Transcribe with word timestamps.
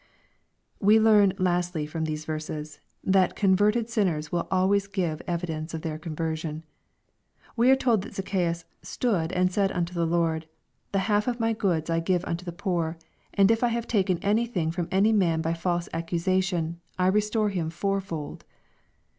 We 0.79 0.99
learn, 0.99 1.33
lastly, 1.37 1.85
from 1.85 2.05
these 2.05 2.25
verses, 2.25 2.79
that 3.03 3.35
converted 3.35 3.87
sin 3.87 4.07
i 4.07 4.13
ners 4.13 4.31
will 4.31 4.47
always 4.49 4.87
give 4.87 5.21
evidence 5.27 5.75
of 5.75 5.83
their 5.83 5.99
conversion. 5.99 6.63
We 7.55 7.69
are 7.69 7.75
told 7.75 8.01
that 8.01 8.15
Zacchaaus" 8.15 8.65
stood, 8.97 9.31
and 9.31 9.51
said 9.51 9.71
unto 9.71 9.93
the 9.93 10.07
Lord, 10.07 10.47
the 10.91 10.97
half 11.05 11.27
of 11.27 11.39
my 11.39 11.53
goods 11.53 11.87
I 11.91 11.99
give 11.99 12.25
unto 12.25 12.43
the 12.43 12.51
poor; 12.51 12.97
and 13.35 13.51
if 13.51 13.63
I 13.63 13.67
have 13.67 13.85
taken 13.85 14.17
anything 14.23 14.71
from 14.71 14.87
any 14.89 15.11
man 15.11 15.39
by 15.39 15.53
false 15.53 15.87
accusation, 15.93 16.79
I 16.97 17.05
re 17.05 17.21
store 17.21 17.49
him 17.49 17.69
fourfold." 17.69 18.43